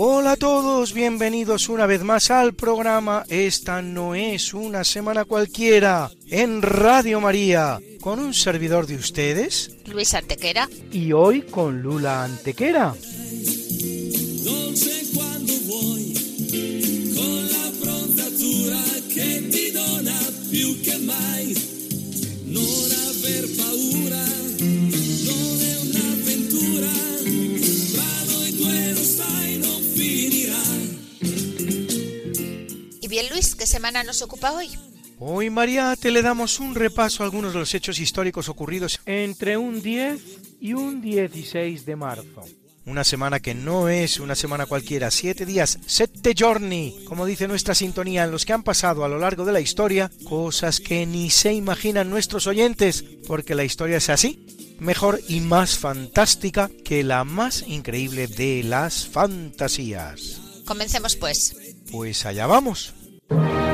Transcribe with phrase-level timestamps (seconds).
[0.00, 6.08] Hola a todos, bienvenidos una vez más al programa Esta no es una semana cualquiera
[6.28, 10.68] en Radio María, con un servidor de ustedes Luis Antequera.
[10.92, 12.94] y hoy con Lula Antequera.
[33.38, 34.68] Luis, ¿qué semana nos ocupa hoy?
[35.20, 39.56] Hoy, María, te le damos un repaso a algunos de los hechos históricos ocurridos entre
[39.56, 40.20] un 10
[40.60, 42.44] y un 16 de marzo.
[42.84, 47.76] Una semana que no es una semana cualquiera, siete días, sette giorni, como dice nuestra
[47.76, 51.30] sintonía, en los que han pasado a lo largo de la historia cosas que ni
[51.30, 57.22] se imaginan nuestros oyentes, porque la historia es así, mejor y más fantástica que la
[57.22, 60.40] más increíble de las fantasías.
[60.64, 61.54] Comencemos pues.
[61.92, 62.94] Pues allá vamos.
[63.30, 63.67] Thank you.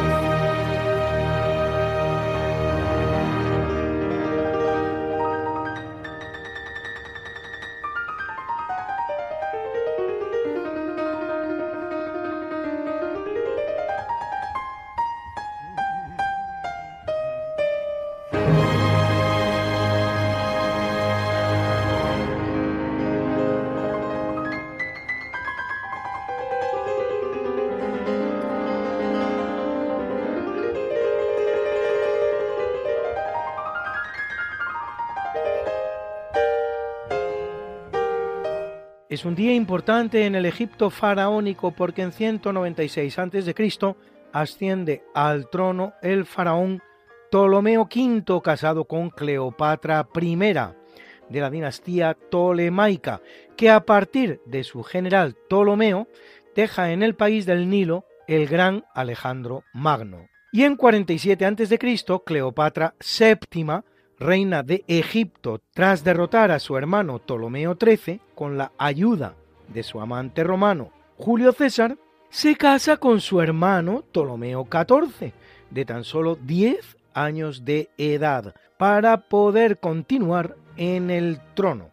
[39.25, 43.97] Un día importante en el Egipto faraónico porque en 196 a.C.
[44.33, 46.83] asciende al trono el faraón
[47.31, 53.23] Ptolomeo V casado con Cleopatra I de la dinastía tolemaica,
[53.57, 56.07] que a partir de su general Ptolomeo
[56.55, 60.29] deja en el país del Nilo el gran Alejandro Magno.
[60.53, 61.79] Y en 47 a.C.
[62.27, 63.85] Cleopatra VII
[64.25, 69.35] reina de Egipto, tras derrotar a su hermano Ptolomeo XIII con la ayuda
[69.69, 71.97] de su amante romano Julio César,
[72.31, 75.33] se casa con su hermano Ptolomeo XIV,
[75.71, 81.91] de tan solo 10 años de edad, para poder continuar en el trono.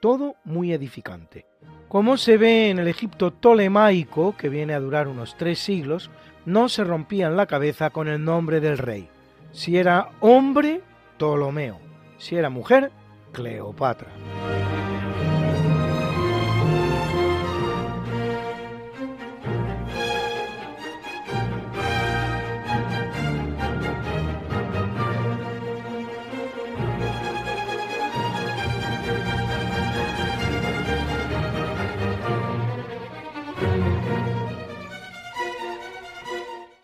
[0.00, 1.46] Todo muy edificante.
[1.88, 6.10] Como se ve en el Egipto tolemaico, que viene a durar unos tres siglos,
[6.46, 9.08] no se rompían la cabeza con el nombre del rey.
[9.50, 10.82] Si era hombre,
[11.20, 11.78] Ptolomeo.
[12.16, 12.90] Si era mujer,
[13.30, 14.08] Cleopatra.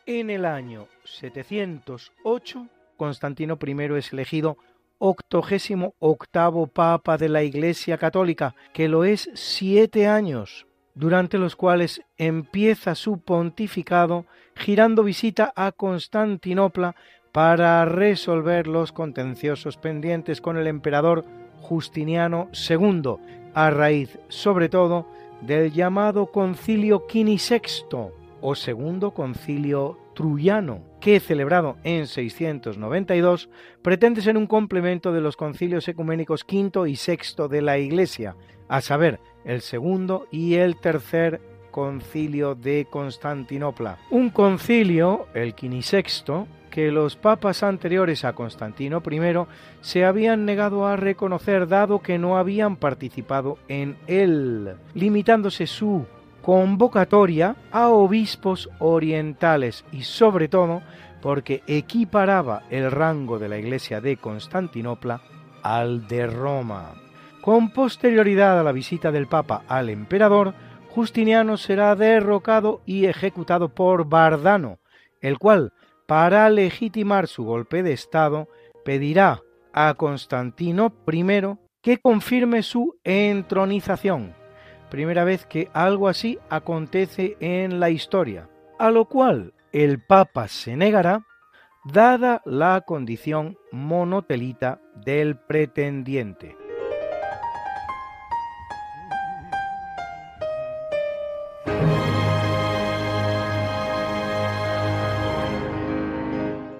[0.05, 4.57] En el año 708, Constantino I es elegido
[4.99, 12.03] octogésimo octavo papa de la Iglesia Católica, que lo es siete años, durante los cuales
[12.17, 14.25] empieza su pontificado
[14.55, 16.97] girando visita a Constantinopla
[17.33, 21.25] para resolver los contenciosos pendientes con el emperador
[21.61, 23.17] Justiniano II,
[23.53, 25.07] a raíz sobre todo
[25.43, 33.51] del llamado concilio quinisexto o segundo concilio truyano, que celebrado en 692
[33.83, 38.35] pretende ser un complemento de los concilios ecuménicos quinto y sexto de la Iglesia,
[38.67, 41.41] a saber, el segundo y el tercer
[41.71, 43.99] concilio de Constantinopla.
[44.11, 49.21] Un concilio, el quinisexto, que los papas anteriores a Constantino I
[49.83, 56.07] se habían negado a reconocer dado que no habían participado en él, limitándose su
[56.47, 60.81] convocatoria a obispos orientales y sobre todo
[61.21, 65.23] porque equiparaba el rango de la Iglesia de Constantinopla
[65.65, 66.95] al de Roma.
[67.41, 70.55] Con posterioridad a la visita del Papa al emperador,
[70.91, 74.79] Justiniano será derrocado y ejecutado por Bardano,
[75.21, 75.73] el cual,
[76.07, 78.47] para legitimar su golpe de Estado,
[78.85, 79.43] pedirá
[79.73, 81.25] a Constantino I
[81.83, 84.37] que confirme su entronización,
[84.91, 88.49] primera vez que algo así acontece en la historia,
[88.79, 91.25] a lo cual el Papa se negará
[91.85, 96.57] dada la condición monotelita del pretendiente.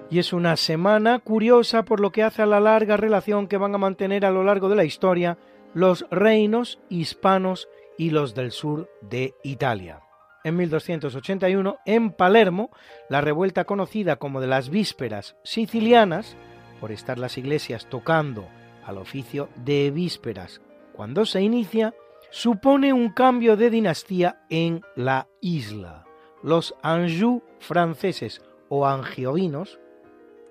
[0.09, 3.75] Y es una semana curiosa por lo que hace a la larga relación que van
[3.75, 5.37] a mantener a lo largo de la historia
[5.73, 10.01] los reinos hispanos y los del sur de Italia.
[10.43, 12.69] En 1281, en Palermo,
[13.09, 16.37] la revuelta conocida como de las vísperas sicilianas,
[16.79, 18.47] por estar las iglesias tocando
[18.85, 20.61] al oficio de vísperas
[20.93, 21.93] cuando se inicia,
[22.29, 26.05] supone un cambio de dinastía en la isla.
[26.43, 29.79] Los Anjou franceses o angiovinos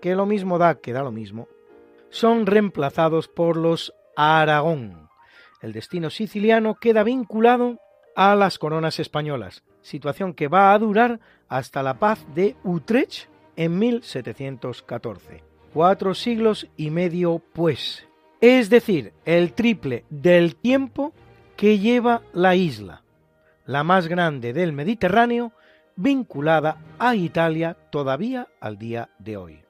[0.01, 1.49] que lo mismo da que da lo mismo,
[2.11, 5.06] son reemplazados por los Aragón.
[5.61, 7.79] El destino siciliano queda vinculado
[8.15, 13.79] a las coronas españolas, situación que va a durar hasta la paz de Utrecht en
[13.79, 15.43] 1714.
[15.73, 18.07] Cuatro siglos y medio, pues.
[18.41, 21.13] Es decir, el triple del tiempo
[21.57, 23.03] que lleva la isla,
[23.65, 25.53] la más grande del Mediterráneo,
[25.97, 29.61] vinculada a Italia todavía al día de hoy.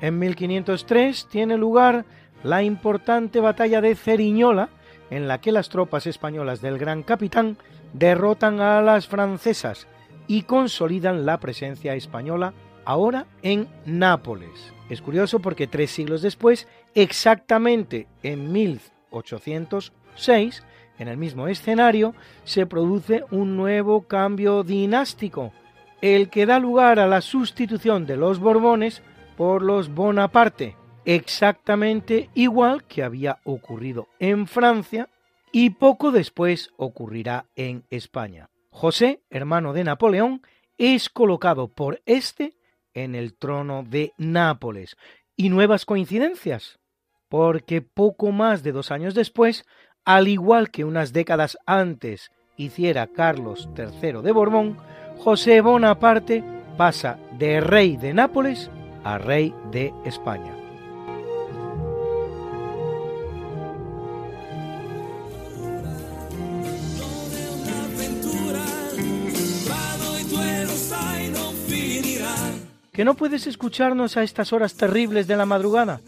[0.00, 2.04] En 1503 tiene lugar
[2.42, 4.68] la importante batalla de Ceriñola,
[5.10, 7.56] en la que las tropas españolas del Gran Capitán
[7.92, 9.86] derrotan a las francesas
[10.26, 12.52] y consolidan la presencia española
[12.84, 14.72] ahora en Nápoles.
[14.88, 20.62] Es curioso porque tres siglos después, exactamente en 1806,
[20.98, 22.14] en el mismo escenario,
[22.44, 25.52] se produce un nuevo cambio dinástico,
[26.00, 29.02] el que da lugar a la sustitución de los Borbones
[29.36, 30.76] por los Bonaparte,
[31.08, 35.08] exactamente igual que había ocurrido en Francia
[35.50, 38.50] y poco después ocurrirá en España.
[38.68, 40.42] José, hermano de Napoleón,
[40.76, 42.58] es colocado por este
[42.92, 44.98] en el trono de Nápoles.
[45.34, 46.78] ¿Y nuevas coincidencias?
[47.30, 49.64] Porque poco más de dos años después,
[50.04, 54.76] al igual que unas décadas antes hiciera Carlos III de Borbón,
[55.16, 56.44] José Bonaparte
[56.76, 58.70] pasa de rey de Nápoles
[59.04, 60.57] a rey de España.
[72.98, 76.00] ¿Que no puedes escucharnos a estas horas terribles de la madrugada?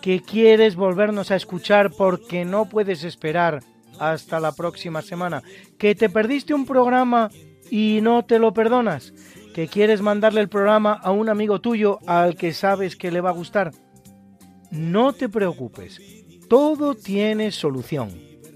[0.00, 3.64] ¿Que quieres volvernos a escuchar porque no puedes esperar
[3.98, 5.42] hasta la próxima semana?
[5.76, 7.32] ¿Que te perdiste un programa
[7.68, 9.12] y no te lo perdonas?
[9.56, 13.30] que quieres mandarle el programa a un amigo tuyo al que sabes que le va
[13.30, 13.72] a gustar.
[14.70, 16.00] No te preocupes,
[16.48, 18.10] todo tiene solución.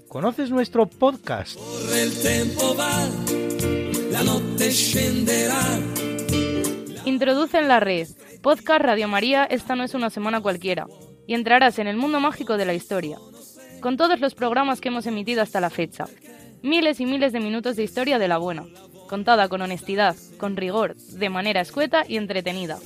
[0.07, 1.59] ¿Conoces nuestro podcast?
[4.61, 6.10] Introduce en la
[7.79, 8.07] red
[8.41, 10.87] Podcast Radio María Esta no es una semana cualquiera
[11.27, 13.17] y entrarás en el mundo mágico de la historia,
[13.79, 16.05] con todos los programas que hemos emitido hasta la fecha.
[16.63, 18.65] Miles y miles de minutos de historia de la buena
[19.11, 22.79] contada con honestidad, con rigor, de manera escueta y entretenida.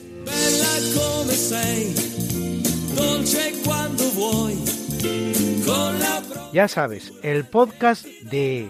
[6.52, 8.70] Ya sabes, el podcast de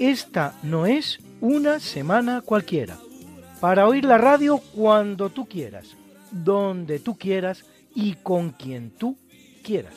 [0.00, 2.98] Esta no es una semana cualquiera.
[3.60, 5.96] Para oír la radio cuando tú quieras,
[6.30, 9.16] donde tú quieras y con quien tú
[9.62, 9.94] quieras.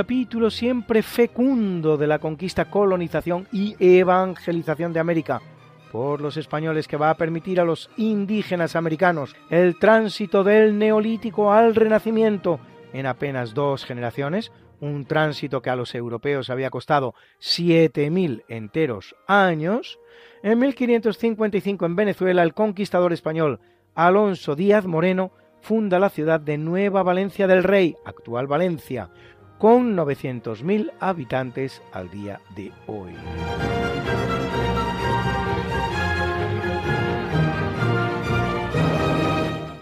[0.00, 5.42] Capítulo siempre fecundo de la conquista, colonización y evangelización de América
[5.92, 11.52] por los españoles que va a permitir a los indígenas americanos el tránsito del neolítico
[11.52, 12.60] al renacimiento
[12.94, 19.98] en apenas dos generaciones, un tránsito que a los europeos había costado 7.000 enteros años,
[20.42, 23.60] en 1555 en Venezuela el conquistador español
[23.94, 25.30] Alonso Díaz Moreno
[25.60, 29.10] funda la ciudad de Nueva Valencia del Rey, actual Valencia,
[29.60, 33.12] con 900.000 habitantes al día de hoy.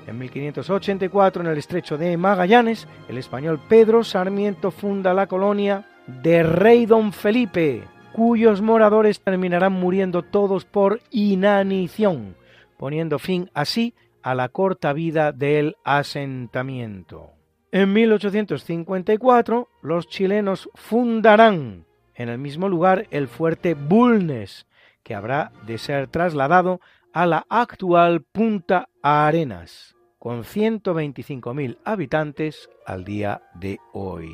[0.09, 6.43] En 1584, en el estrecho de Magallanes, el español Pedro Sarmiento funda la colonia de
[6.43, 12.35] Rey Don Felipe, cuyos moradores terminarán muriendo todos por inanición,
[12.77, 13.95] poniendo fin así
[14.25, 17.38] a la corta vida del asentamiento.
[17.71, 21.85] En 1854 los chilenos fundarán
[22.15, 24.67] en el mismo lugar el fuerte Bulnes,
[25.03, 26.81] que habrá de ser trasladado
[27.13, 34.33] a la actual Punta Arenas, con 125.000 habitantes al día de hoy.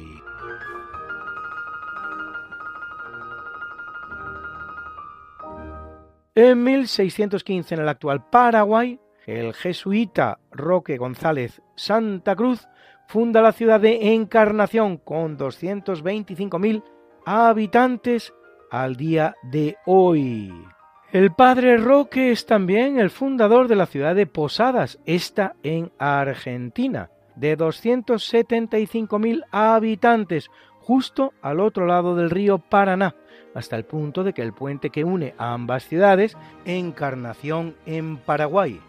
[6.36, 12.68] En 1615, en el actual Paraguay, el jesuita Roque González Santa Cruz
[13.06, 16.82] funda la ciudad de Encarnación con 225.000
[17.26, 18.34] habitantes
[18.70, 20.52] al día de hoy.
[21.12, 27.10] El padre Roque es también el fundador de la ciudad de Posadas, esta en Argentina,
[27.36, 30.50] de 275.000 habitantes,
[30.80, 33.14] justo al otro lado del río Paraná,
[33.54, 38.80] hasta el punto de que el puente que une a ambas ciudades, Encarnación en Paraguay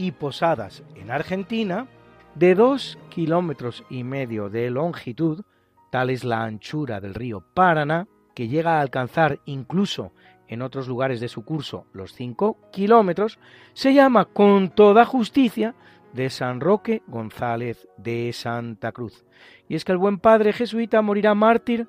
[0.00, 1.86] y Posadas en Argentina,
[2.34, 5.42] de dos kilómetros y medio de longitud,
[5.90, 10.12] tal es la anchura del río Paraná, que llega a alcanzar incluso
[10.48, 13.38] en otros lugares de su curso los 5 kilómetros,
[13.74, 15.74] se llama con toda justicia
[16.14, 19.26] de San Roque González de Santa Cruz.
[19.68, 21.88] Y es que el buen padre jesuita morirá mártir,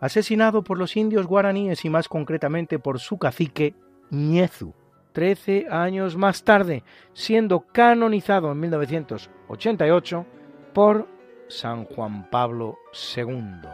[0.00, 3.76] asesinado por los indios guaraníes y más concretamente por su cacique
[4.10, 4.74] Ñezu,
[5.12, 10.26] trece años más tarde, siendo canonizado en 1988
[10.72, 11.08] por
[11.48, 12.78] San Juan Pablo
[13.16, 13.68] II.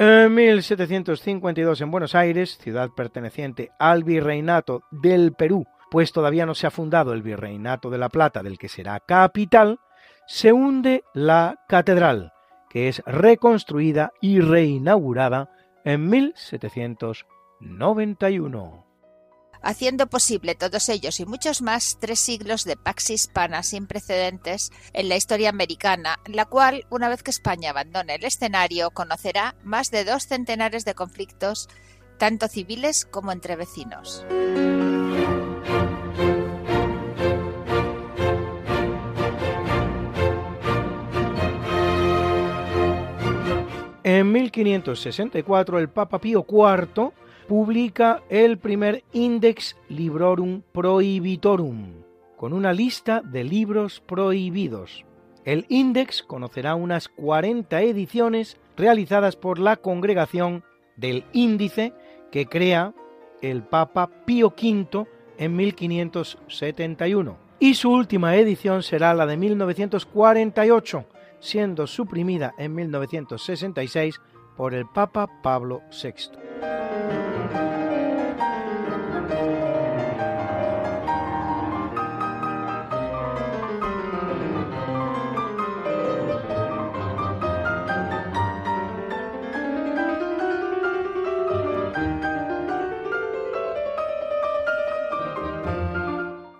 [0.00, 6.68] En 1752 en Buenos Aires, ciudad perteneciente al virreinato del Perú, pues todavía no se
[6.68, 9.80] ha fundado el virreinato de La Plata del que será capital,
[10.28, 12.32] se hunde la catedral,
[12.68, 15.50] que es reconstruida y reinaugurada
[15.84, 18.88] en 1791
[19.62, 25.08] haciendo posible todos ellos y muchos más tres siglos de pax hispana sin precedentes en
[25.08, 30.04] la historia americana, la cual, una vez que España abandone el escenario, conocerá más de
[30.04, 31.68] dos centenares de conflictos,
[32.18, 34.24] tanto civiles como entre vecinos.
[44.18, 47.12] En 1564 el Papa Pío IV
[47.46, 52.02] publica el primer Index Librorum Prohibitorum,
[52.36, 55.04] con una lista de libros prohibidos.
[55.44, 60.64] El Index conocerá unas 40 ediciones realizadas por la congregación
[60.96, 61.92] del Índice
[62.32, 62.94] que crea
[63.40, 65.06] el Papa Pío V
[65.38, 67.36] en 1571.
[67.60, 71.04] Y su última edición será la de 1948,
[71.40, 74.20] siendo suprimida en 1966
[74.56, 76.48] por el Papa Pablo VI.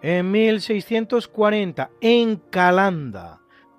[0.01, 3.38] En 1640, en Calanda,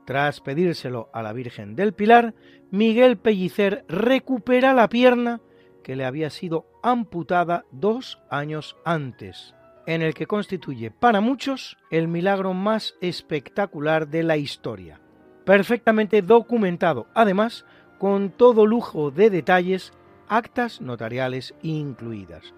[0.10, 2.34] tras pedírselo a la Virgen del Pilar,
[2.72, 5.40] Miguel Pellicer recupera la pierna
[5.84, 9.54] que le había sido amputada dos años antes,
[9.86, 15.00] en el que constituye para muchos el milagro más espectacular de la historia.
[15.46, 17.64] Perfectamente documentado, además,
[18.00, 19.94] con todo lujo de detalles,
[20.28, 22.56] actas notariales incluidas.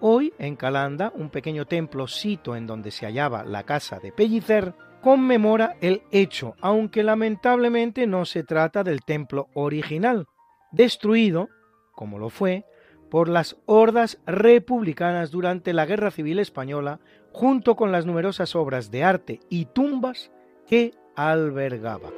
[0.00, 4.74] Hoy, en Calanda, un pequeño templo sito en donde se hallaba la casa de Pellicer,
[5.04, 10.28] conmemora el hecho, aunque lamentablemente no se trata del templo original,
[10.72, 11.50] destruido,
[11.92, 12.64] como lo fue,
[13.10, 17.00] por las hordas republicanas durante la Guerra Civil Española,
[17.32, 20.32] junto con las numerosas obras de arte y tumbas
[20.66, 22.08] que albergaba.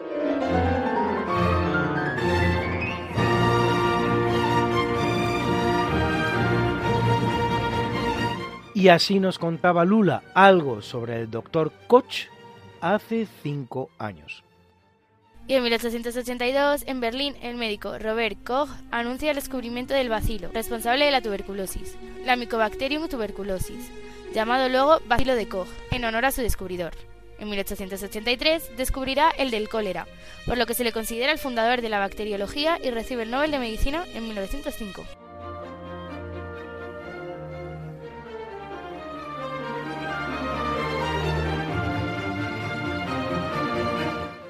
[8.74, 12.35] Y así nos contaba Lula algo sobre el doctor Koch
[12.80, 14.42] hace cinco años.
[15.48, 21.04] Y en 1882, en Berlín, el médico Robert Koch anuncia el descubrimiento del bacilo, responsable
[21.04, 23.90] de la tuberculosis, la Mycobacterium tuberculosis,
[24.34, 26.94] llamado luego bacilo de Koch, en honor a su descubridor.
[27.38, 30.08] En 1883 descubrirá el del cólera,
[30.46, 33.52] por lo que se le considera el fundador de la bacteriología y recibe el Nobel
[33.52, 35.04] de Medicina en 1905.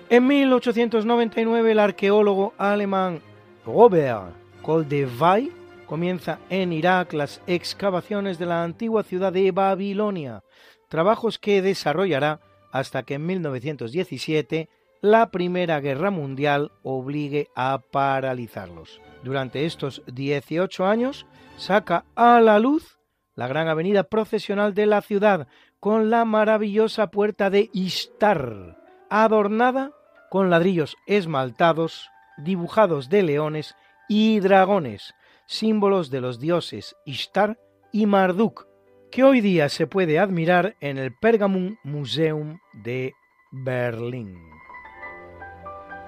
[0.08, 3.20] En 1899 el arqueólogo alemán
[3.64, 5.50] Robert Koldewey
[5.84, 10.44] comienza en Irak las excavaciones de la antigua ciudad de Babilonia,
[10.88, 12.38] trabajos que desarrollará
[12.70, 14.68] hasta que en 1917
[15.00, 19.00] la Primera Guerra Mundial obligue a paralizarlos.
[19.24, 23.00] Durante estos 18 años saca a la luz
[23.34, 25.48] la gran avenida procesional de la ciudad
[25.80, 28.78] con la maravillosa puerta de Ishtar,
[29.10, 29.95] adornada
[30.30, 33.74] con ladrillos esmaltados, dibujados de leones
[34.08, 35.14] y dragones,
[35.46, 37.58] símbolos de los dioses Ishtar
[37.92, 38.66] y Marduk,
[39.10, 43.14] que hoy día se puede admirar en el Pergamon Museum de
[43.50, 44.36] Berlín.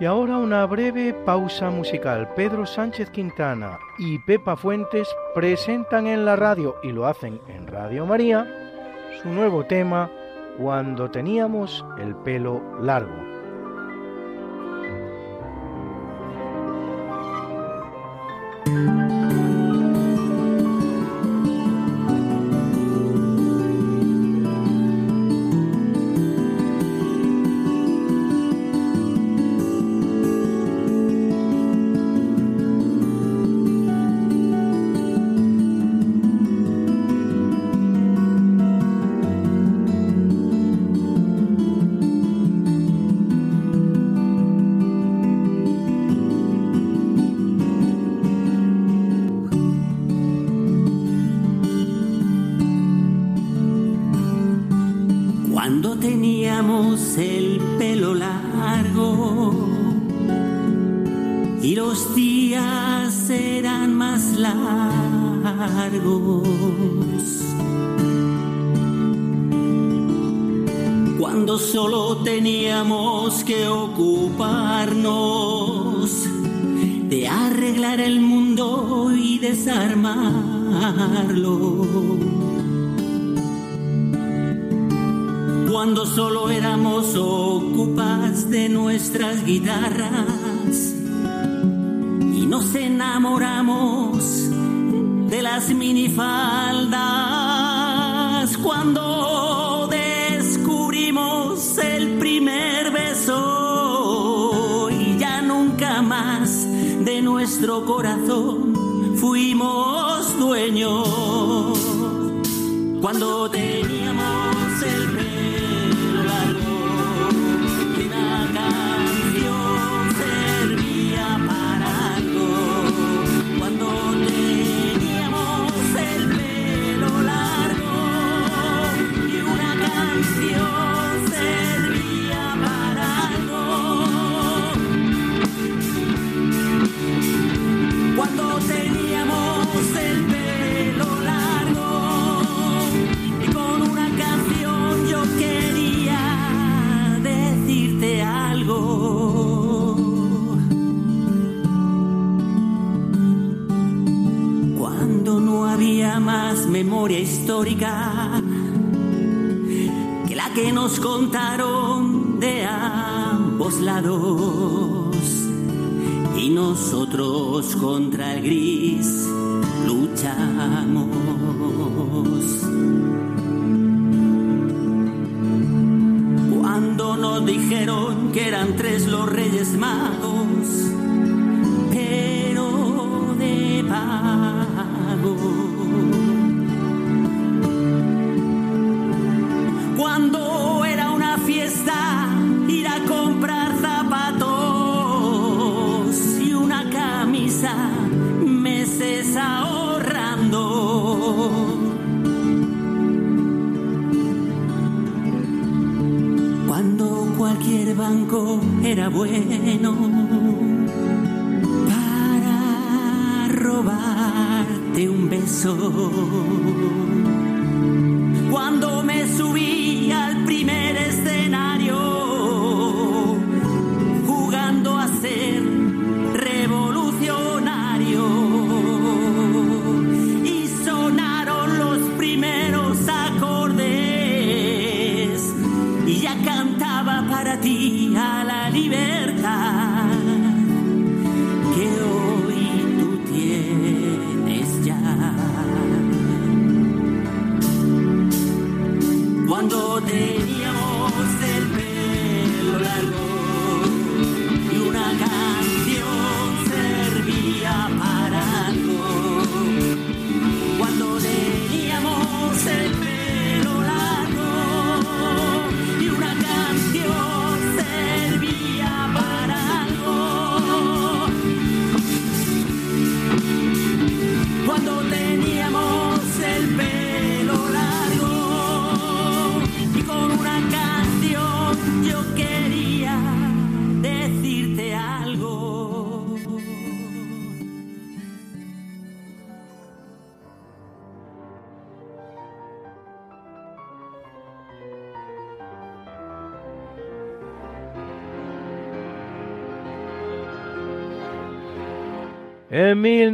[0.01, 2.33] Y ahora una breve pausa musical.
[2.35, 8.07] Pedro Sánchez Quintana y Pepa Fuentes presentan en la radio, y lo hacen en Radio
[8.07, 8.47] María,
[9.21, 10.11] su nuevo tema,
[10.57, 13.38] Cuando teníamos el pelo largo.
[18.69, 19.18] Y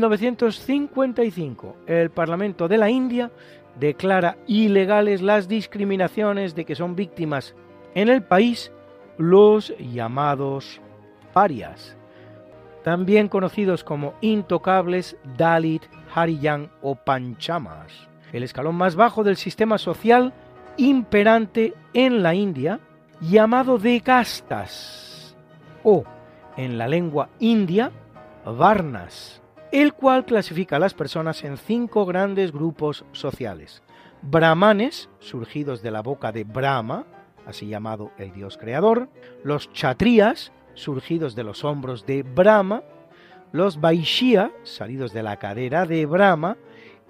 [0.09, 3.31] 1955, el Parlamento de la India
[3.79, 7.55] declara ilegales las discriminaciones de que son víctimas
[7.95, 8.73] en el país
[9.19, 10.81] los llamados
[11.33, 11.97] parias,
[12.83, 15.83] también conocidos como intocables, Dalit,
[16.15, 20.33] Hariyan o Panchamas, el escalón más bajo del sistema social
[20.77, 22.81] imperante en la India,
[23.21, 25.37] llamado de castas,
[25.83, 26.05] o,
[26.57, 27.93] en la lengua india,
[28.45, 29.41] Varnas,
[29.75, 33.83] el cual clasifica a las personas en cinco grandes grupos sociales.
[34.23, 37.05] Brahmanes, surgidos de la boca de Brahma,
[37.45, 39.09] así llamado el dios creador,
[39.43, 42.85] los chatrías, surgidos de los hombros de Brahma,
[43.51, 46.57] los Vaishya, salidos de la cadera de Brahma,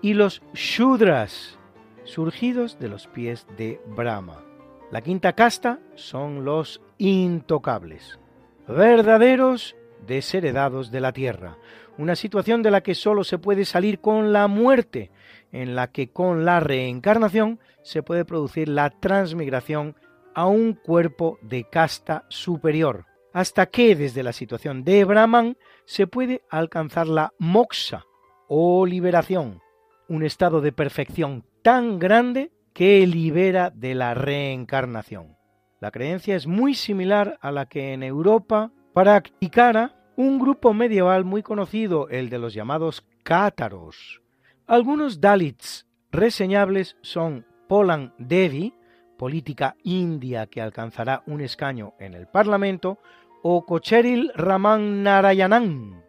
[0.00, 1.58] y los Shudras,
[2.04, 4.42] surgidos de los pies de Brahma.
[4.90, 8.18] La quinta casta son los intocables,
[8.66, 11.58] verdaderos desheredados de la tierra,
[11.98, 15.10] una situación de la que sólo se puede salir con la muerte,
[15.52, 19.94] en la que con la reencarnación se puede producir la transmigración
[20.34, 26.42] a un cuerpo de casta superior, hasta que desde la situación de Brahman se puede
[26.50, 28.04] alcanzar la moksha
[28.48, 29.60] o liberación,
[30.08, 35.36] un estado de perfección tan grande que libera de la reencarnación.
[35.80, 41.42] La creencia es muy similar a la que en Europa practicara un grupo medieval muy
[41.42, 44.22] conocido, el de los llamados cátaros.
[44.66, 48.72] Algunos Dalits reseñables son Polan Devi,
[49.18, 53.00] política india que alcanzará un escaño en el Parlamento,
[53.42, 56.04] o Kocheril Raman Narayanan,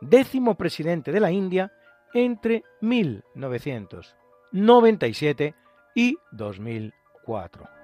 [0.00, 1.70] décimo presidente de la India
[2.14, 5.54] entre 1997
[5.94, 7.79] y 2004.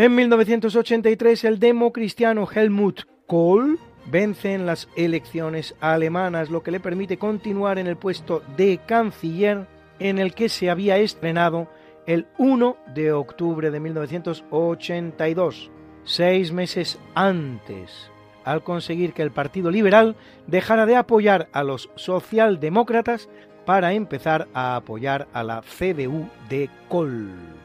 [0.00, 7.18] En 1983 el democristiano Helmut Kohl vence en las elecciones alemanas, lo que le permite
[7.18, 9.66] continuar en el puesto de canciller
[9.98, 11.68] en el que se había estrenado
[12.06, 15.70] el 1 de octubre de 1982,
[16.04, 18.10] seis meses antes,
[18.46, 23.28] al conseguir que el Partido Liberal dejara de apoyar a los socialdemócratas
[23.66, 27.59] para empezar a apoyar a la CDU de Kohl.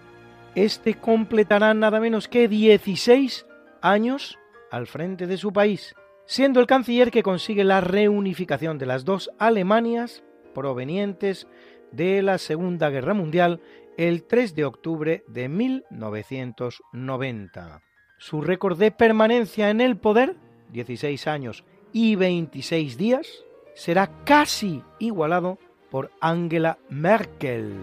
[0.56, 3.46] Este completará nada menos que 16
[3.82, 4.39] años
[4.72, 5.94] al frente de su país,
[6.26, 11.50] siendo el canciller que consigue la reunificación de las dos Alemanias provenientes
[11.91, 13.60] de la Segunda Guerra Mundial
[13.98, 17.82] el 3 de octubre de 1990.
[18.18, 20.38] Su récord de permanencia en el poder,
[20.72, 25.60] 16 años y 26 días, será casi igualado
[25.91, 27.74] por Angela Merkel,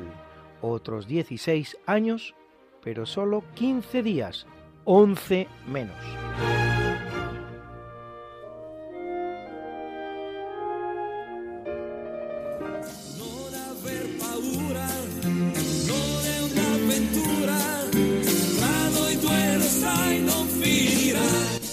[0.63, 2.35] otros 16 años
[2.83, 4.47] pero solo 15 días,
[4.85, 5.97] 11 menos.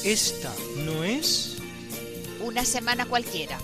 [0.04, 0.52] Esta
[0.86, 1.58] no es
[2.44, 3.60] una semana cualquiera.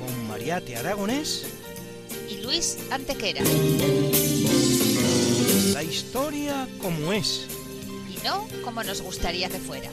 [0.00, 1.46] Con Mariate Aragonés
[2.28, 3.42] y Luis Antequera
[5.74, 7.48] la historia como es.
[8.08, 9.90] Y no como nos gustaría que fuera.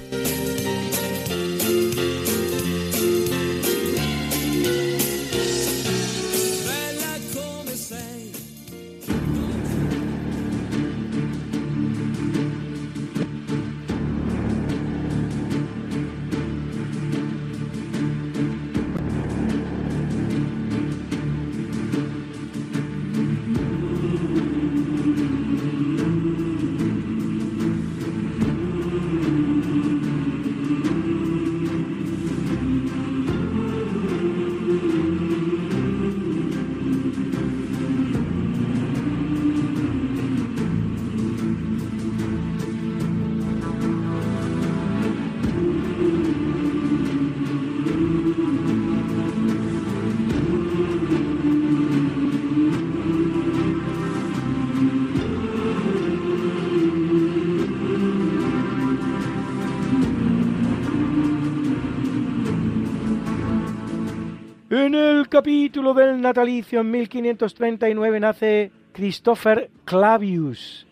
[65.32, 70.86] Capítulo del natalicio en 1539 nace Christopher Clavius,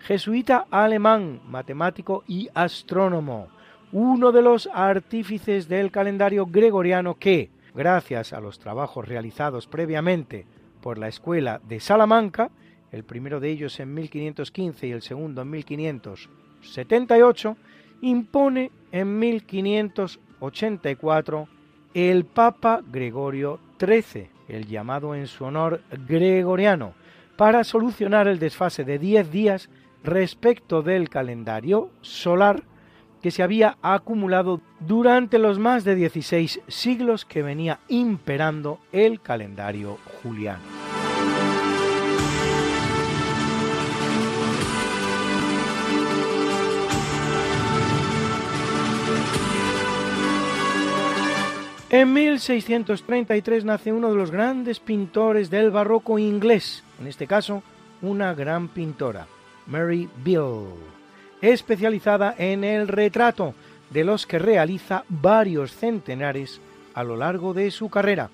[0.00, 3.48] jesuita alemán, matemático y astrónomo,
[3.92, 10.44] uno de los artífices del calendario gregoriano que, gracias a los trabajos realizados previamente
[10.82, 12.50] por la escuela de Salamanca,
[12.92, 17.56] el primero de ellos en 1515 y el segundo en 1578,
[18.02, 21.48] impone en 1584
[21.94, 26.94] el Papa Gregorio XIII, el llamado en su honor Gregoriano,
[27.36, 29.68] para solucionar el desfase de 10 días
[30.02, 32.62] respecto del calendario solar
[33.22, 39.98] que se había acumulado durante los más de 16 siglos que venía imperando el calendario
[40.22, 40.85] juliano.
[51.88, 57.62] En 1633 nace uno de los grandes pintores del barroco inglés, en este caso
[58.02, 59.28] una gran pintora,
[59.66, 60.74] Mary Beale,
[61.40, 63.54] especializada en el retrato,
[63.90, 66.60] de los que realiza varios centenares
[66.92, 68.30] a lo largo de su carrera,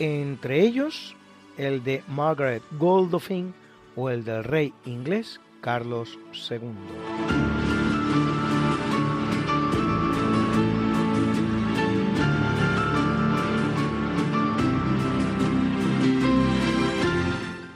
[0.00, 1.14] entre ellos
[1.56, 3.54] el de Margaret Goldofin
[3.94, 6.18] o el del rey inglés Carlos
[6.50, 7.45] II.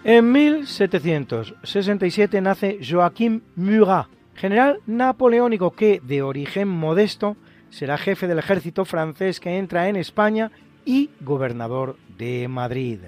[0.03, 7.37] En 1767 nace Joachim Murat, general napoleónico que, de origen modesto,
[7.69, 10.53] será jefe del ejército francés que entra en España
[10.87, 13.01] y gobernador de Madrid.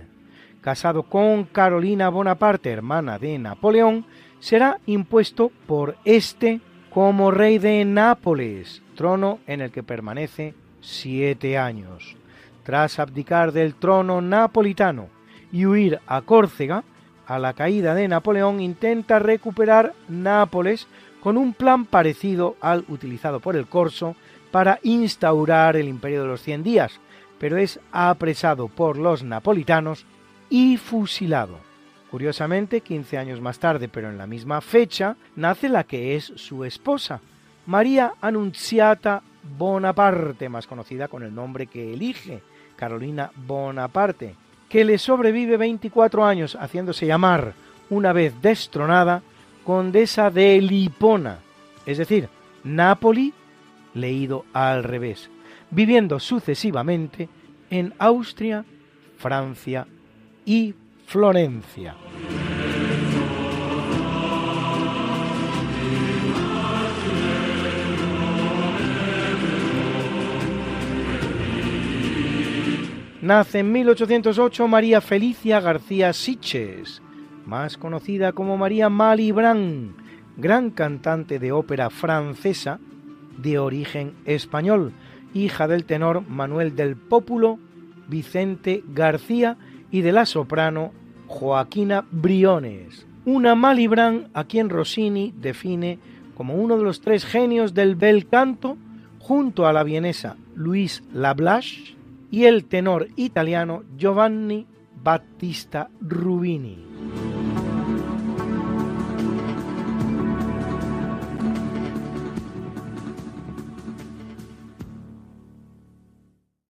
[0.60, 4.04] Casado con Carolina Bonaparte, hermana de Napoleón,
[4.38, 10.52] será impuesto por este como rey de Nápoles, trono en el que permanece
[10.82, 12.18] siete años.
[12.64, 15.21] Tras abdicar del trono napolitano
[15.52, 16.82] y huir a Córcega,
[17.26, 20.88] a la caída de Napoleón intenta recuperar Nápoles
[21.20, 24.16] con un plan parecido al utilizado por el Corso
[24.50, 27.00] para instaurar el imperio de los Cien Días,
[27.38, 30.04] pero es apresado por los napolitanos
[30.50, 31.58] y fusilado.
[32.10, 36.64] Curiosamente, 15 años más tarde, pero en la misma fecha, nace la que es su
[36.64, 37.20] esposa,
[37.66, 39.22] María Annunziata
[39.56, 42.42] Bonaparte, más conocida con el nombre que elige,
[42.76, 44.34] Carolina Bonaparte,
[44.72, 47.52] que le sobrevive 24 años haciéndose llamar,
[47.90, 49.22] una vez destronada,
[49.64, 51.40] condesa de Lipona,
[51.84, 52.30] es decir,
[52.64, 53.34] Nápoli
[53.92, 55.28] leído al revés,
[55.70, 57.28] viviendo sucesivamente
[57.68, 58.64] en Austria,
[59.18, 59.86] Francia
[60.46, 61.94] y Florencia.
[73.34, 77.00] Nace en 1808 María Felicia García Siches,
[77.46, 79.96] más conocida como María Malibran,
[80.36, 82.78] gran cantante de ópera francesa
[83.38, 84.92] de origen español,
[85.32, 87.58] hija del tenor Manuel del Pópulo,
[88.06, 89.56] Vicente García
[89.90, 90.92] y de la soprano
[91.26, 93.06] Joaquina Briones.
[93.24, 95.98] Una Malibran a quien Rossini define
[96.34, 98.76] como uno de los tres genios del bel canto,
[99.20, 102.01] junto a la vienesa Luis Lablache
[102.32, 104.66] y el tenor italiano Giovanni
[104.96, 106.86] Battista Rubini.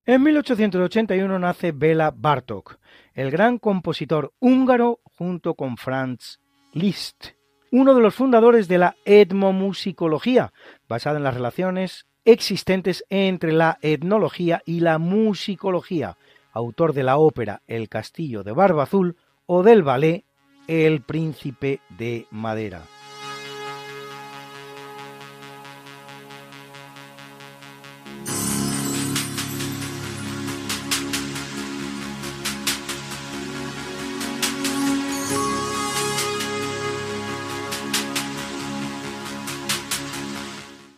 [0.04, 2.78] En 1881 nace Bela Bartok,
[3.14, 6.40] el gran compositor húngaro junto con Franz
[6.72, 7.28] Liszt,
[7.70, 10.52] uno de los fundadores de la etnomusicología,
[10.88, 16.16] basada en las relaciones existentes entre la etnología y la musicología,
[16.52, 20.24] autor de la ópera El Castillo de Barba Azul o del ballet
[20.66, 22.82] El Príncipe de Madera.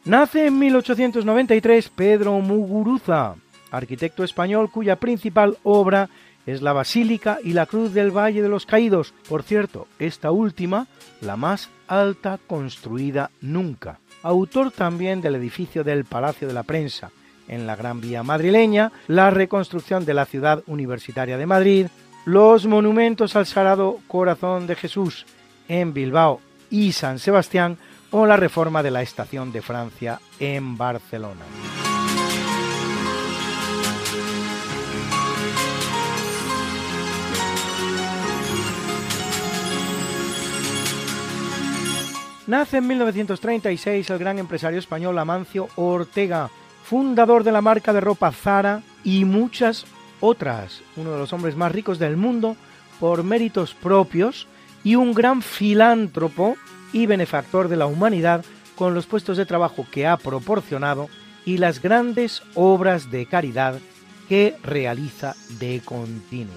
[0.05, 3.37] Nace en 1893 Pedro Muguruza,
[3.71, 6.11] arquitecto español cuya principal obra
[6.45, 10.89] es la Basílica y la Cruz del Valle de los Caídos, por cierto, esta última
[11.23, 13.99] la más alta construida nunca.
[14.23, 17.11] Autor también del edificio del Palacio de la Prensa,
[17.49, 21.87] en la Gran Vía madrileña, la reconstrucción de la ciudad universitaria de Madrid,
[22.27, 25.25] los monumentos al Sagrado Corazón de Jesús
[25.67, 27.79] en Bilbao y San Sebastián,
[28.17, 31.45] o la reforma de la Estación de Francia en Barcelona.
[42.47, 46.51] Nace en 1936 el gran empresario español Amancio Ortega,
[46.85, 49.87] fundador de la marca de ropa Zara y muchas
[50.21, 52.57] otras, uno de los hombres más ricos del mundo
[53.01, 54.47] por méritos propios
[54.85, 56.57] y un gran filántropo
[56.95, 58.43] y benefactor de la humanidad
[58.77, 61.11] con los puestos de trabajo que ha proporcionado
[61.45, 63.79] y las grandes obras de caridad
[64.29, 66.55] que realiza de continuo.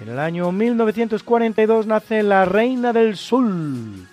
[0.00, 4.08] En el año 1942 nace la Reina del Sul,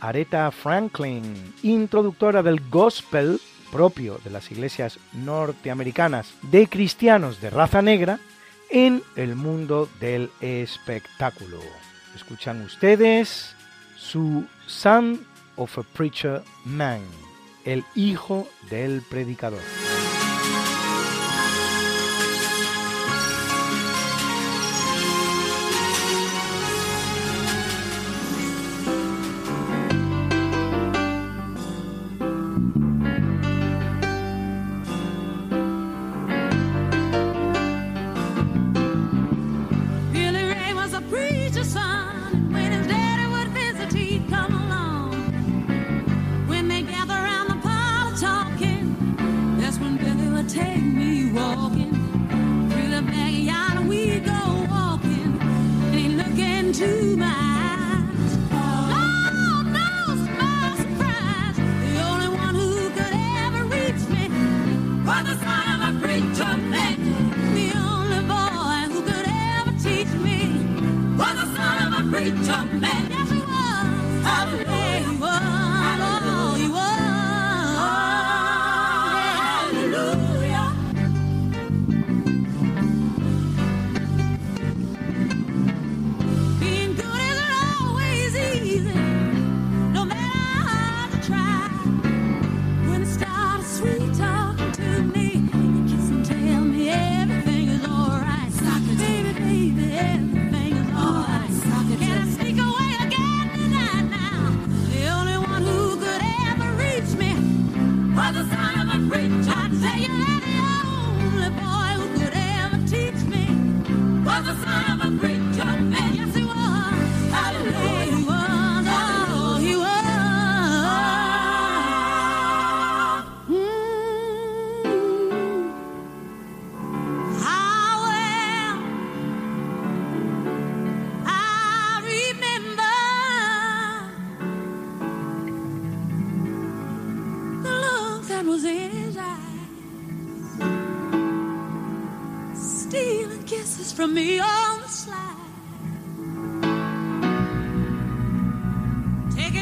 [0.00, 3.40] Aretha Franklin, introductora del gospel
[3.70, 8.18] propio de las iglesias norteamericanas de cristianos de raza negra
[8.70, 11.58] en el mundo del espectáculo.
[12.14, 13.54] Escuchan ustedes
[13.96, 17.02] su Son of a Preacher Man,
[17.64, 19.60] el hijo del predicador.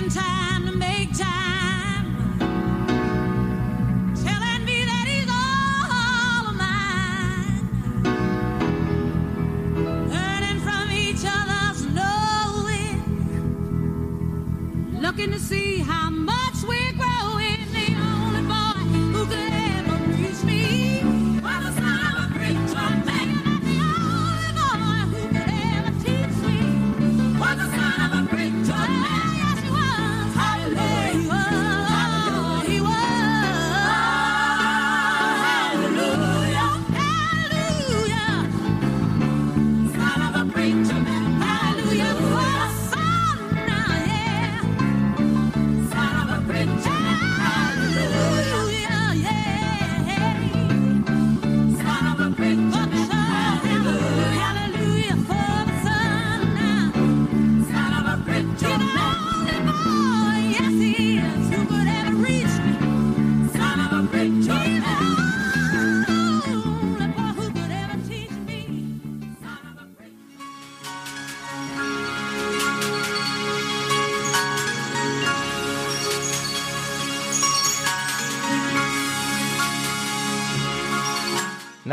[0.09, 0.58] time.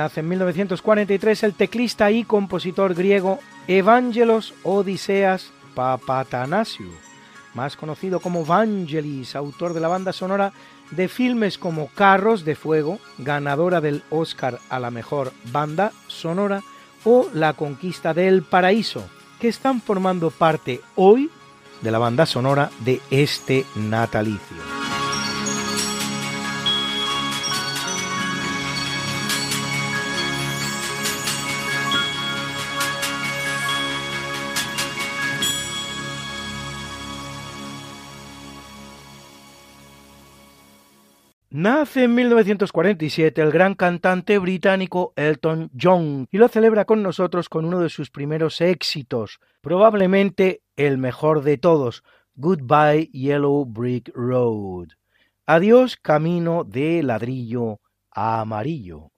[0.06, 6.91] Nace en 1943 el teclista y compositor griego Evangelos Odiseas Papatanasiou,
[7.56, 10.53] más conocido como Vangelis, autor de la banda sonora
[10.91, 16.62] de filmes como Carros de Fuego, ganadora del Oscar a la mejor banda sonora,
[17.03, 21.32] o La Conquista del Paraíso, que están formando parte hoy
[21.82, 24.84] de la banda sonora de este natalicio.
[41.66, 47.66] Nace en 1947 el gran cantante británico Elton John y lo celebra con nosotros con
[47.66, 52.03] uno de sus primeros éxitos, probablemente el mejor de todos,
[52.36, 54.89] Goodbye Yellow Brick Road.
[55.47, 57.80] Adiós camino de ladrillo
[58.11, 59.14] amarillo.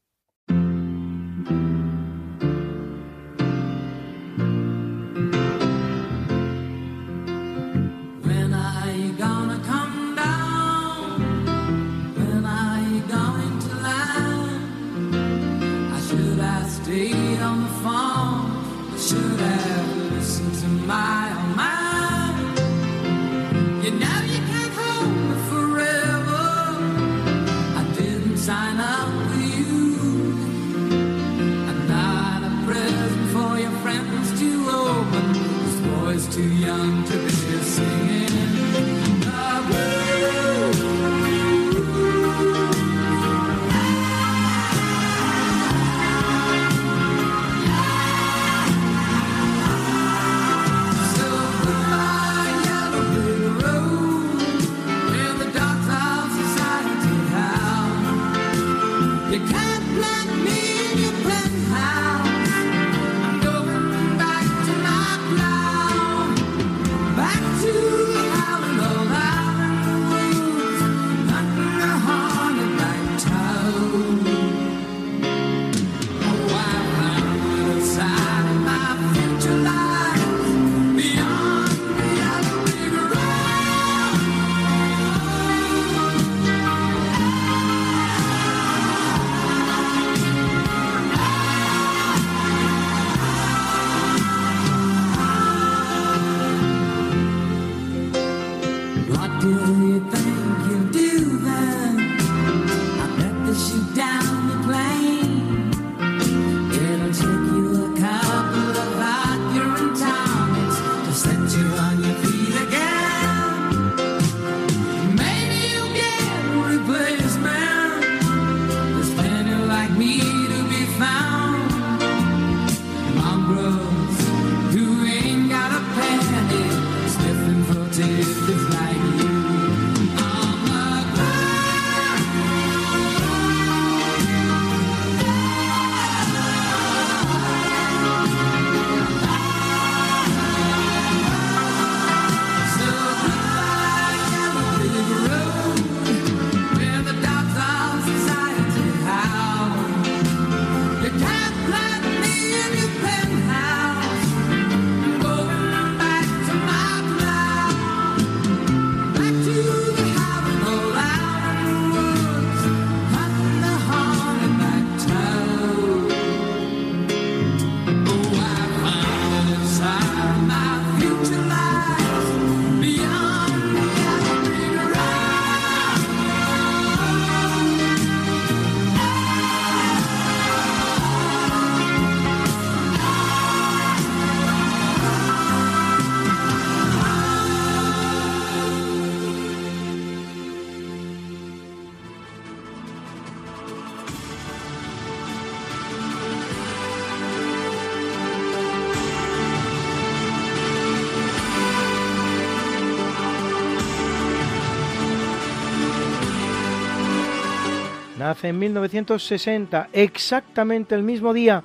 [208.43, 211.63] En 1960, exactamente el mismo día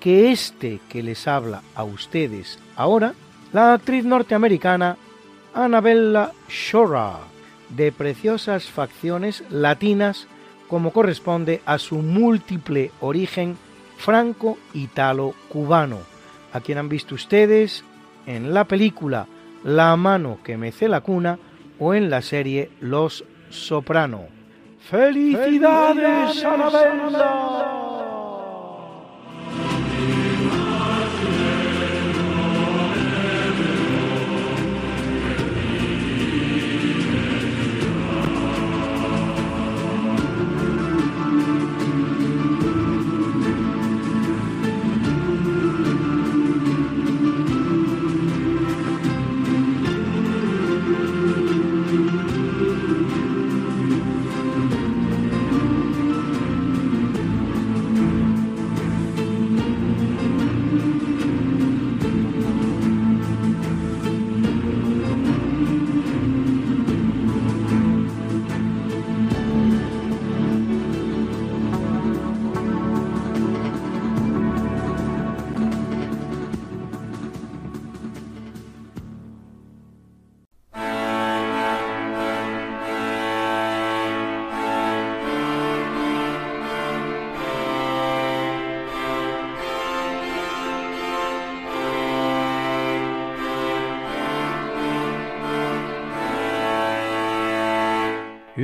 [0.00, 3.14] que este que les habla a ustedes ahora,
[3.52, 4.96] la actriz norteamericana
[5.54, 7.18] Annabella Shora,
[7.68, 10.26] de preciosas facciones latinas
[10.68, 13.56] como corresponde a su múltiple origen
[13.96, 15.98] franco-italo-cubano,
[16.52, 17.84] a quien han visto ustedes
[18.26, 19.28] en la película
[19.62, 21.38] La mano que mece la cuna
[21.78, 24.33] o en la serie Los Soprano.
[24.90, 27.93] ¡Felicidades, Anabella!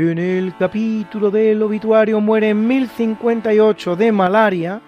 [0.03, 4.81] En el capítulo del obituario muere en 1058 de malaria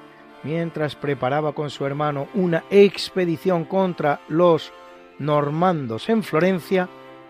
[0.43, 4.73] mientras preparaba con su hermano una expedición contra los
[5.19, 6.89] normandos en Florencia,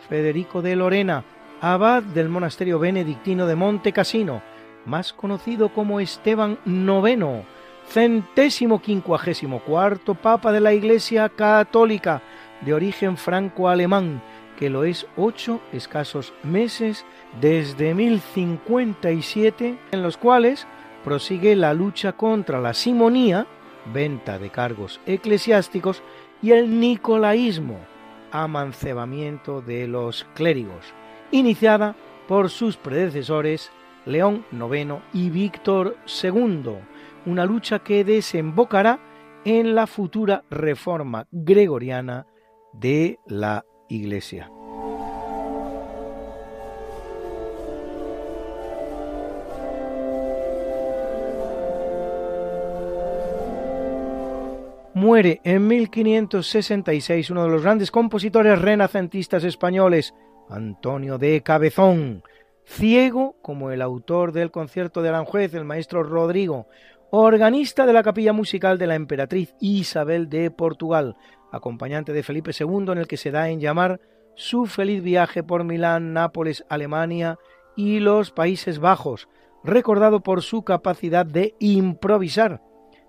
[0.09, 1.25] Federico de Lorena,
[1.61, 4.43] abad del monasterio benedictino de Monte Cassino,
[4.87, 7.45] más conocido como Esteban IX,
[7.89, 12.23] centésimo quincuagésimo cuarto papa de la Iglesia Católica,
[12.61, 14.23] de origen franco-alemán,
[14.57, 17.05] que lo es ocho escasos meses
[17.41, 20.67] desde 1057, en los cuales
[21.05, 23.47] prosigue la lucha contra la simonía,
[23.93, 26.03] venta de cargos eclesiásticos,
[26.43, 27.79] y el nicolaísmo,
[28.31, 30.93] amancebamiento de los clérigos,
[31.31, 31.95] iniciada
[32.27, 33.71] por sus predecesores
[34.05, 36.77] León IX y Víctor II,
[37.27, 38.99] una lucha que desembocará
[39.45, 42.27] en la futura reforma gregoriana
[42.73, 44.51] de la Iglesia.
[55.03, 60.15] Muere en 1566 uno de los grandes compositores renacentistas españoles,
[60.49, 62.23] Antonio de Cabezón,
[62.65, 66.69] ciego como el autor del concierto de Aranjuez, el maestro Rodrigo,
[67.11, 71.17] organista de la capilla musical de la emperatriz Isabel de Portugal,
[71.51, 74.01] acompañante de Felipe II en el que se da en llamar
[74.37, 77.41] su feliz viaje por Milán, Nápoles, Alemania
[77.77, 79.29] y los Países Bajos,
[79.65, 82.63] recordado por su capacidad de improvisar,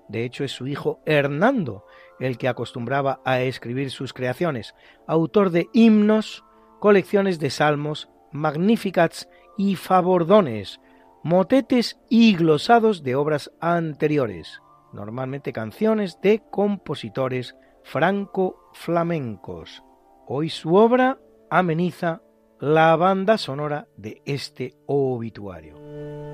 [0.08, 1.86] de hecho, es su hijo Hernando
[2.20, 4.76] el que acostumbraba a escribir sus creaciones,
[5.08, 6.44] autor de himnos,
[6.80, 9.28] colecciones de salmos, magnificats
[9.58, 10.80] y favordones,
[11.24, 19.84] motetes y glosados de obras anteriores, normalmente canciones de compositores franco-flamencos.
[20.28, 22.22] Hoy su obra ameniza
[22.60, 26.33] la banda sonora de este obituario.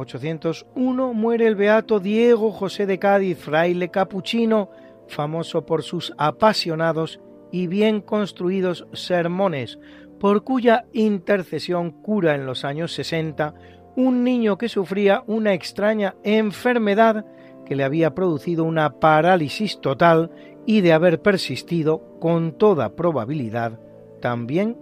[0.00, 4.70] 1801 muere el beato Diego José de Cádiz, fraile capuchino,
[5.08, 7.20] famoso por sus apasionados
[7.52, 9.78] y bien construidos sermones,
[10.18, 13.54] por cuya intercesión cura en los años 60
[13.96, 17.26] un niño que sufría una extraña enfermedad
[17.66, 20.30] que le había producido una parálisis total
[20.66, 23.80] y de haber persistido, con toda probabilidad,
[24.20, 24.76] también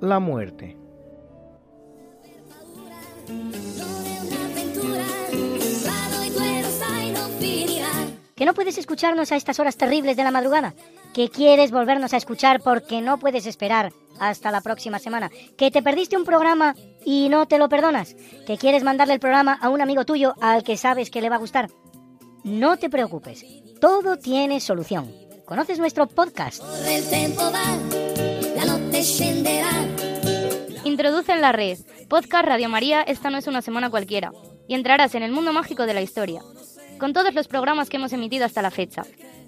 [0.00, 0.76] la muerte.
[8.36, 10.74] ¿Que no puedes escucharnos a estas horas terribles de la madrugada?
[11.14, 15.30] ¿Que quieres volvernos a escuchar porque no puedes esperar hasta la próxima semana?
[15.56, 18.14] ¿Que te perdiste un programa y no te lo perdonas?
[18.46, 21.36] ¿Que quieres mandarle el programa a un amigo tuyo al que sabes que le va
[21.36, 21.70] a gustar?
[22.44, 23.42] No te preocupes,
[23.80, 25.10] todo tiene solución.
[25.46, 26.62] ¿Conoces nuestro podcast?
[30.84, 31.78] Introduce en la red
[32.10, 34.30] Podcast Radio María, esta no es una semana cualquiera,
[34.68, 36.42] y entrarás en el mundo mágico de la historia
[36.98, 39.02] con todos los programas que hemos emitido hasta la fecha.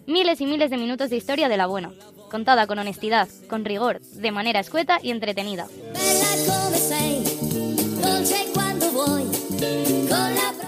[0.07, 1.93] Miles y miles de minutos de historia de la buena,
[2.31, 5.67] contada con honestidad, con rigor, de manera escueta y entretenida.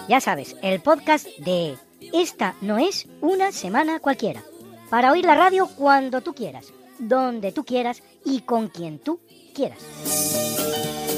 [0.09, 1.77] Ya sabes, el podcast de
[2.13, 4.43] Esta no es una semana cualquiera.
[4.91, 9.21] Para oír la radio cuando tú quieras, donde tú quieras y con quien tú
[9.55, 11.10] quieras.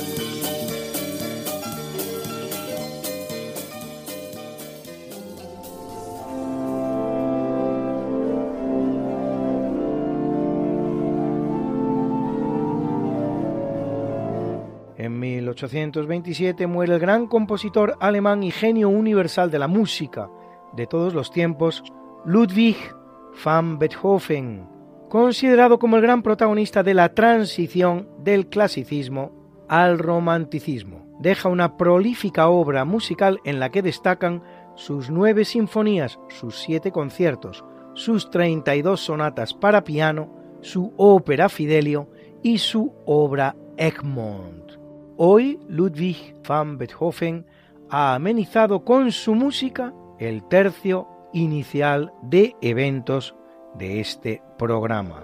[15.66, 20.28] 1827 muere el gran compositor alemán y genio universal de la música
[20.74, 21.84] de todos los tiempos,
[22.24, 22.76] Ludwig
[23.44, 24.66] van Beethoven,
[25.08, 29.32] considerado como el gran protagonista de la transición del clasicismo
[29.68, 31.06] al romanticismo.
[31.20, 34.42] Deja una prolífica obra musical en la que destacan
[34.74, 42.08] sus nueve sinfonías, sus siete conciertos, sus 32 sonatas para piano, su ópera Fidelio
[42.42, 44.72] y su obra Egmont.
[45.16, 47.44] Hoy Ludwig van Beethoven
[47.90, 53.34] ha amenizado con su música el tercio inicial de eventos
[53.74, 55.22] de este programa.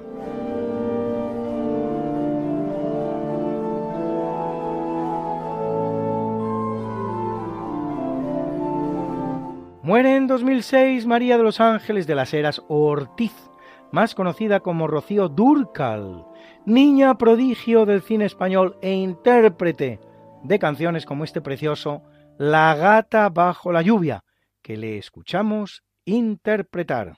[9.82, 13.32] Muere en 2006 María de los Ángeles de las Heras Ortiz,
[13.90, 16.26] más conocida como Rocío Durcal,
[16.66, 20.00] niña prodigio del cine español e intérprete
[20.42, 22.02] de canciones como este precioso
[22.38, 24.24] La gata bajo la lluvia,
[24.62, 27.16] que le escuchamos interpretar.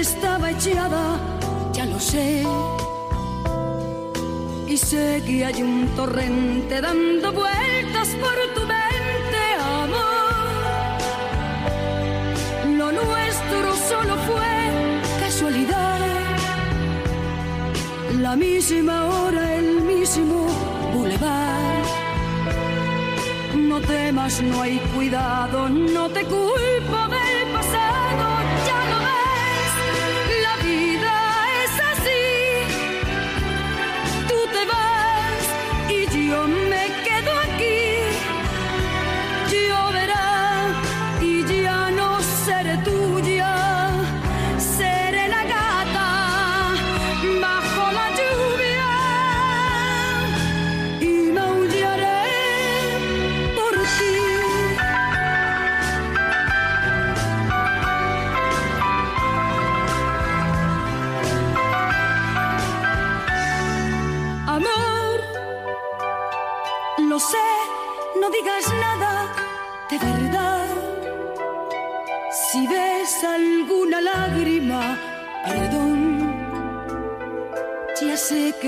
[0.00, 1.18] Estaba echada,
[1.72, 2.42] ya lo sé.
[4.66, 9.42] Y sé que hay un torrente dando vueltas por tu mente,
[9.82, 11.00] amor.
[12.78, 14.52] Lo nuestro solo fue
[15.20, 15.98] casualidad.
[18.20, 20.46] La misma hora, el mismo
[20.94, 21.70] bulevar
[23.70, 27.09] no temas, no hay cuidado, no te culpo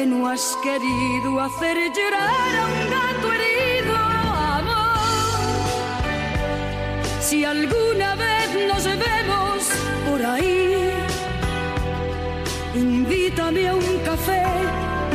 [0.03, 3.95] que no has querido hacer llorar a un gato herido,
[4.59, 4.99] amor.
[7.21, 9.59] Si alguna vez nos vemos
[10.09, 10.91] por ahí,
[12.75, 14.43] invítame a un café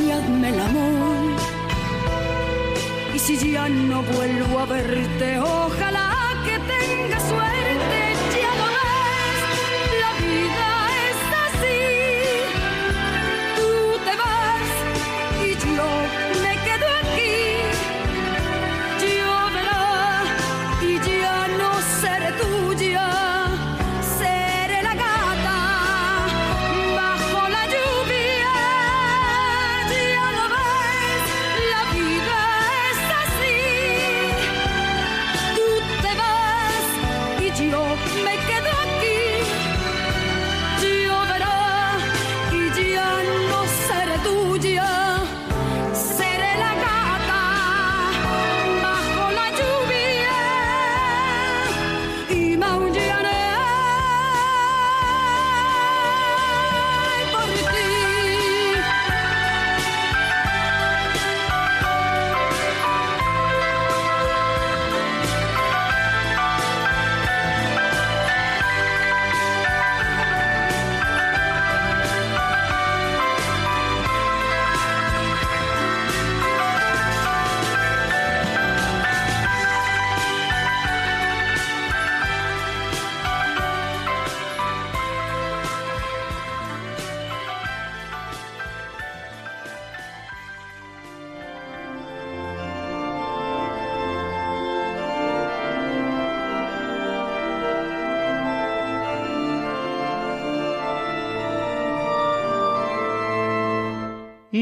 [0.01, 1.35] y hazme el amor.
[3.13, 6.16] Y si ya no vuelvo a verte, ojalá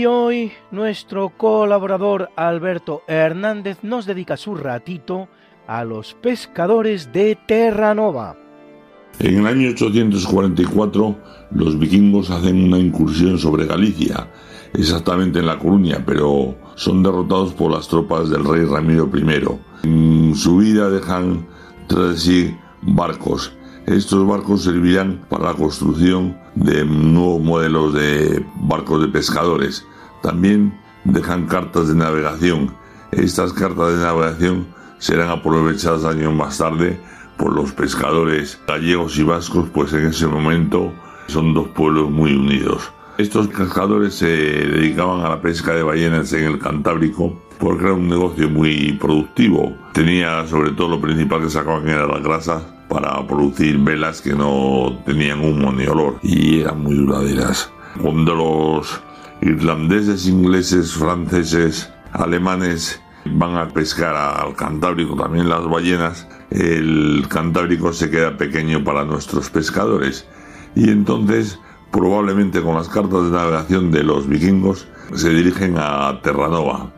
[0.05, 5.29] Y hoy nuestro colaborador Alberto Hernández nos dedica su ratito
[5.65, 8.37] a los pescadores de Terranova.
[9.17, 11.15] En el año 844
[11.49, 14.29] los vikingos hacen una incursión sobre Galicia,
[14.75, 19.87] exactamente en La Coruña, pero son derrotados por las tropas del rey Ramiro I.
[19.87, 21.47] En su vida dejan
[21.87, 23.57] tras sí barcos.
[23.87, 29.83] Estos barcos servirán para la construcción de nuevos modelos de barcos de pescadores.
[30.26, 30.73] También
[31.03, 32.76] dejan cartas de navegación.
[33.11, 34.65] Estas cartas de navegación
[34.97, 36.99] serán aprovechadas años más tarde
[37.38, 40.91] por los pescadores gallegos y vascos, pues en ese momento
[41.28, 42.91] son dos pueblos muy unidos.
[43.19, 48.09] Estos pescadores se dedicaban a la pesca de ballenas en el Cantábrico porque era un
[48.09, 49.78] negocio muy productivo.
[49.93, 55.03] Tenía sobre todo lo principal que sacaban era la grasa para producir velas que no
[55.05, 57.71] tenían humo ni olor y eran muy duraderas.
[58.01, 59.01] Cuando los
[59.41, 68.09] irlandeses, ingleses, franceses, alemanes van a pescar al Cantábrico también las ballenas, el Cantábrico se
[68.09, 70.27] queda pequeño para nuestros pescadores.
[70.75, 71.59] Y entonces,
[71.91, 76.91] probablemente con las cartas de navegación de los vikingos, se dirigen a Terranova.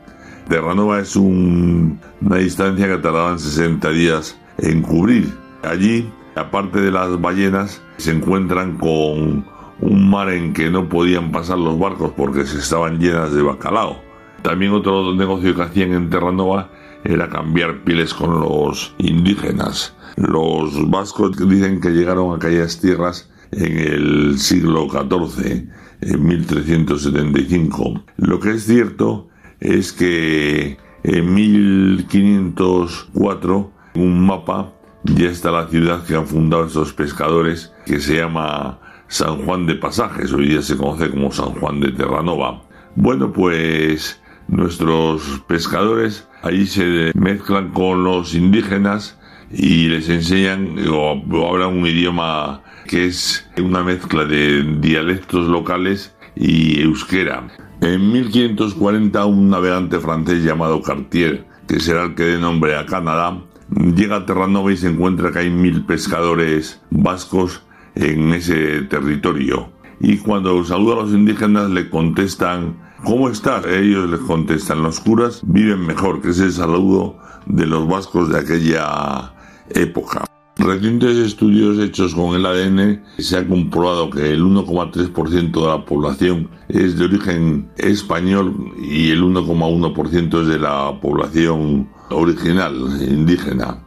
[0.50, 5.34] Terranova es una distancia que tardaban 60 días en cubrir.
[5.64, 9.46] Allí, aparte de las ballenas, se encuentran con
[9.82, 14.02] un mar en que no podían pasar los barcos porque se estaban llenas de bacalao.
[14.42, 16.72] También otro negocio que hacían en Terranova
[17.04, 19.96] era cambiar pieles con los indígenas.
[20.16, 25.70] Los vascos dicen que llegaron a aquellas tierras en el siglo XIV,
[26.02, 28.04] en 1375.
[28.18, 34.74] Lo que es cierto es que en 1504, en un mapa,
[35.04, 39.76] ya está la ciudad que han fundado estos pescadores, que se llama San Juan de
[39.76, 42.62] Pasajes, hoy día se conoce como San Juan de Terranova.
[42.96, 49.18] Bueno, pues nuestros pescadores allí se mezclan con los indígenas
[49.50, 56.82] y les enseñan o, hablan un idioma que es una mezcla de dialectos locales y
[56.82, 57.48] euskera.
[57.80, 63.42] En 1540 un navegante francés llamado Cartier, que será el que dé nombre a Canadá,
[63.70, 67.62] llega a Terranova y se encuentra que hay mil pescadores vascos
[68.00, 69.70] en ese territorio.
[70.00, 73.66] Y cuando saluda a los indígenas le contestan, ¿cómo estás?
[73.66, 77.18] Ellos les contestan, los curas viven mejor, que es el saludo
[77.48, 79.34] de los vascos de aquella
[79.70, 80.26] época.
[80.58, 86.50] Recientes estudios hechos con el ADN se ha comprobado que el 1,3% de la población
[86.68, 92.76] es de origen español y el 1,1% es de la población original,
[93.08, 93.84] indígena.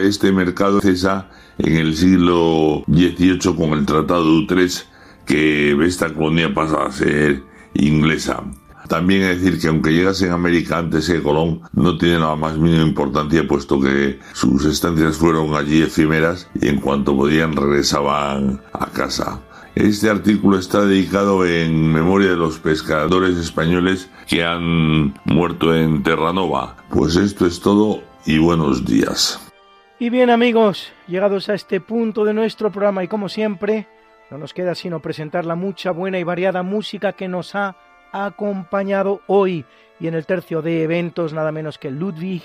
[0.00, 1.28] Este mercado cesa
[1.58, 4.86] en el siglo XVIII con el Tratado de Utrecht
[5.26, 7.42] que esta colonia pasa a ser
[7.74, 8.42] inglesa.
[8.88, 12.58] También es decir que aunque llegase en América antes que Colón, no tiene la más
[12.58, 18.86] mínima importancia puesto que sus estancias fueron allí efímeras y en cuanto podían regresaban a
[18.86, 19.40] casa.
[19.74, 26.76] Este artículo está dedicado en memoria de los pescadores españoles que han muerto en Terranova.
[26.90, 29.43] Pues esto es todo y buenos días.
[29.96, 33.86] Y bien amigos, llegados a este punto de nuestro programa y como siempre,
[34.28, 37.76] no nos queda sino presentar la mucha buena y variada música que nos ha
[38.10, 39.64] acompañado hoy
[40.00, 42.42] y en el tercio de eventos nada menos que Ludwig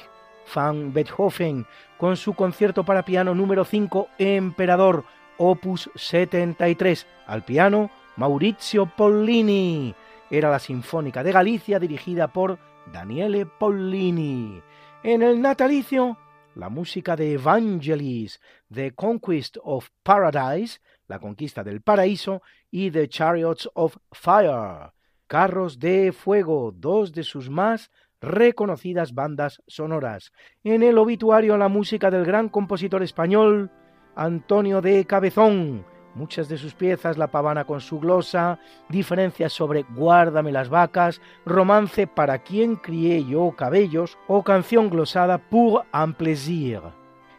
[0.54, 1.66] van Beethoven
[1.97, 5.06] con su concierto para piano número 5 Emperador
[5.38, 9.95] opus 73 al piano Maurizio Pollini.
[10.30, 12.60] Era la Sinfónica de Galicia dirigida por
[12.93, 14.62] Daniele Pollini.
[15.02, 16.18] En el natalicio
[16.60, 18.39] la música de Evangelis,
[18.72, 24.91] The Conquest of Paradise, La Conquista del Paraíso, y The Chariots of Fire,
[25.28, 27.89] Carros de Fuego, dos de sus más
[28.22, 30.32] reconocidas bandas sonoras.
[30.64, 33.72] En el obituario la música del gran compositor español
[34.16, 35.86] Antonio de Cabezón,
[36.16, 42.07] Muchas de sus piezas, La pavana con su glosa, diferencias sobre Guárdame las vacas, romance
[42.07, 46.82] Para quien crié yo cabellos o canción glosada Pour un plaisir.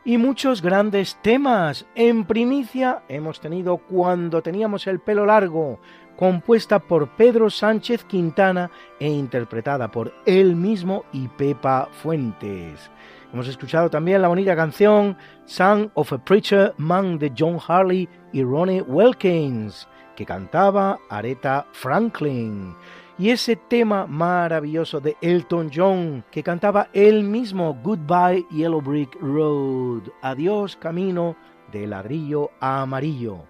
[0.05, 1.87] Y muchos grandes temas.
[1.95, 5.79] En primicia hemos tenido Cuando teníamos el pelo largo,
[6.17, 12.91] compuesta por Pedro Sánchez Quintana e interpretada por él mismo y Pepa Fuentes.
[13.33, 18.43] Hemos escuchado también la bonita canción Son of a Preacher Man de John Harley y
[18.43, 22.75] Ronnie Wilkins, que cantaba Aretha Franklin.
[23.19, 30.11] Y ese tema maravilloso de Elton John, que cantaba él mismo Goodbye Yellow Brick Road,
[30.23, 31.37] Adiós Camino
[31.71, 33.50] de ladrillo amarillo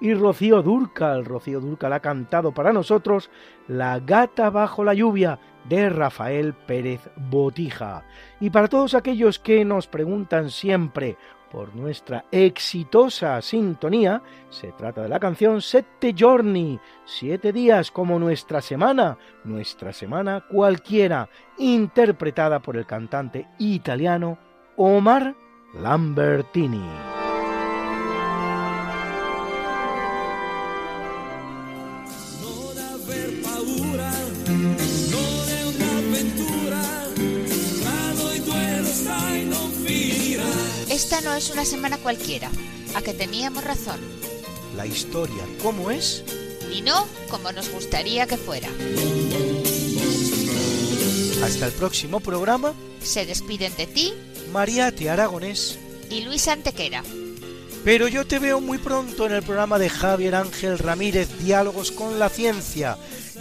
[0.00, 1.24] y Rocío Durcal.
[1.24, 3.30] Rocío Durcal ha cantado para nosotros
[3.66, 5.38] La gata bajo la lluvia
[5.68, 8.04] de Rafael Pérez Botija.
[8.40, 11.16] Y para todos aquellos que nos preguntan siempre
[11.50, 18.60] por nuestra exitosa sintonía, se trata de la canción Sette Giorni, siete días como nuestra
[18.60, 24.38] semana, nuestra semana cualquiera, interpretada por el cantante italiano
[24.76, 25.34] Omar
[25.74, 27.17] Lambertini.
[41.28, 42.50] No es una semana cualquiera,
[42.94, 44.00] a que teníamos razón.
[44.74, 46.24] La historia, ¿cómo es?
[46.72, 48.68] Y no como nos gustaría que fuera.
[51.44, 52.72] Hasta el próximo programa.
[53.02, 54.14] Se despiden de ti.
[54.52, 55.78] Mariate Aragonés.
[56.08, 57.02] Y Luis Antequera.
[57.84, 62.18] Pero yo te veo muy pronto en el programa de Javier Ángel Ramírez, Diálogos con
[62.18, 62.96] la Ciencia,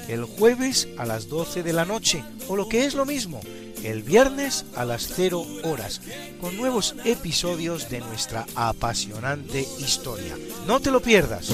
[0.10, 3.40] el jueves a las 12 de la noche, o lo que es lo mismo,
[3.84, 6.01] el viernes a las 0 horas,
[6.39, 10.36] con nuevos episodios de nuestra apasionante historia.
[10.67, 11.49] No te lo pierdas.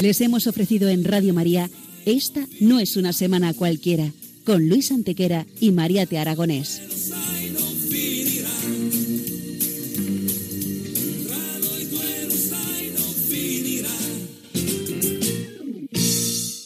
[0.00, 1.70] Les hemos ofrecido en Radio María
[2.04, 4.10] Esta no es una semana cualquiera,
[4.44, 7.01] con Luis Antequera y María Te Aragonés.